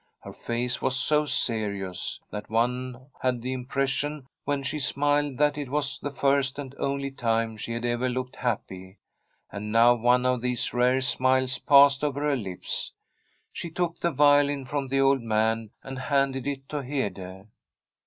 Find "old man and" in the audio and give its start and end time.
15.01-15.99